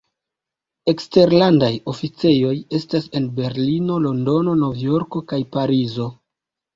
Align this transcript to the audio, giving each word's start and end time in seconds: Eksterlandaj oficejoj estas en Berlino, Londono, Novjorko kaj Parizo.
Eksterlandaj 0.91 1.67
oficejoj 1.91 2.53
estas 2.77 3.05
en 3.19 3.27
Berlino, 3.41 3.97
Londono, 4.07 4.55
Novjorko 4.63 5.23
kaj 5.33 5.41
Parizo. 5.57 6.09